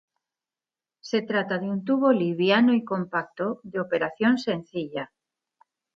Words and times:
Se 1.09 1.21
trata 1.21 1.59
de 1.59 1.69
un 1.69 1.83
tubo 1.85 2.11
liviano 2.11 2.73
y 2.73 2.83
compacto, 2.83 3.59
de 3.61 3.79
operación 3.81 4.39
sencilla. 4.39 5.11